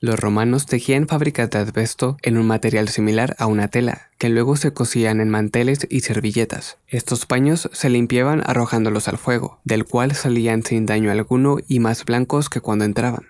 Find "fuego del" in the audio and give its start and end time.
9.18-9.84